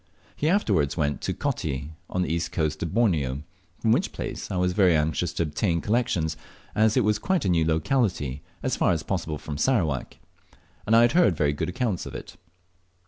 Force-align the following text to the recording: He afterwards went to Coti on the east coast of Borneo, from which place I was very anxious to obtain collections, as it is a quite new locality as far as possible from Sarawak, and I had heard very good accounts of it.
He 0.35 0.49
afterwards 0.49 0.97
went 0.97 1.21
to 1.21 1.31
Coti 1.31 1.91
on 2.09 2.23
the 2.23 2.33
east 2.33 2.51
coast 2.51 2.81
of 2.81 2.91
Borneo, 2.91 3.43
from 3.77 3.91
which 3.91 4.11
place 4.11 4.49
I 4.49 4.57
was 4.57 4.73
very 4.73 4.95
anxious 4.97 5.31
to 5.33 5.43
obtain 5.43 5.79
collections, 5.79 6.35
as 6.73 6.97
it 6.97 7.05
is 7.05 7.17
a 7.17 7.21
quite 7.21 7.47
new 7.47 7.63
locality 7.63 8.41
as 8.63 8.75
far 8.75 8.93
as 8.93 9.03
possible 9.03 9.37
from 9.37 9.59
Sarawak, 9.59 10.17
and 10.87 10.95
I 10.95 11.01
had 11.03 11.11
heard 11.11 11.37
very 11.37 11.53
good 11.53 11.69
accounts 11.69 12.07
of 12.07 12.15
it. 12.15 12.35